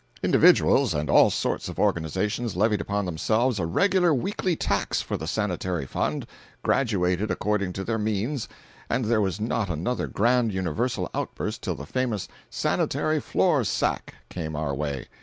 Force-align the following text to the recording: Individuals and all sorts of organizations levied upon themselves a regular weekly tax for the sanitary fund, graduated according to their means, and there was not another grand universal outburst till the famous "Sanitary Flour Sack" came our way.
Individuals 0.23 0.95
and 0.95 1.11
all 1.11 1.29
sorts 1.29 1.69
of 1.69 1.77
organizations 1.77 2.55
levied 2.55 2.81
upon 2.81 3.05
themselves 3.05 3.59
a 3.59 3.67
regular 3.67 4.11
weekly 4.15 4.55
tax 4.55 4.99
for 4.99 5.15
the 5.15 5.27
sanitary 5.27 5.85
fund, 5.85 6.25
graduated 6.63 7.29
according 7.29 7.71
to 7.71 7.83
their 7.83 7.99
means, 7.99 8.49
and 8.89 9.05
there 9.05 9.21
was 9.21 9.39
not 9.39 9.69
another 9.69 10.07
grand 10.07 10.51
universal 10.51 11.07
outburst 11.13 11.61
till 11.61 11.75
the 11.75 11.85
famous 11.85 12.27
"Sanitary 12.49 13.19
Flour 13.19 13.63
Sack" 13.63 14.15
came 14.27 14.55
our 14.55 14.73
way. 14.73 15.05